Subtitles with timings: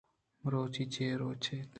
[0.43, 1.69] مرچی چے روچ اِنت؟